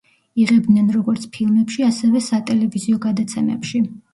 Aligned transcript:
იღებდნენ 0.43 0.87
როგორც 0.95 1.27
ფილმებში, 1.35 1.85
ასევე 1.91 2.25
სატელევიზიო 2.31 3.01
გადაცემებში. 3.07 3.85